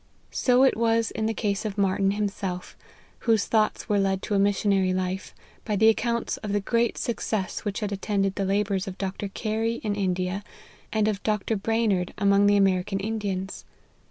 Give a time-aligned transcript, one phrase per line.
[0.31, 2.75] So it was in the case of Martyn himself,
[3.19, 7.59] whose thoughts were led to a missionary life, by the accounts of the great success
[7.65, 9.27] which had attended the labours of Dr.
[9.27, 10.43] Carey in India,
[10.91, 13.63] and of David Brainerd among the American Indians.